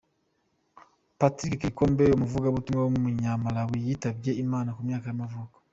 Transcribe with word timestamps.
Patrick 1.19 1.61
Kililombe, 1.75 2.05
umuvugabutumwa 2.17 2.81
w’umunyamalawi 2.83 3.77
yitabye 3.87 4.31
Imana, 4.43 4.69
ku 4.75 4.81
myaka 4.87 5.07
y’amavuko. 5.09 5.55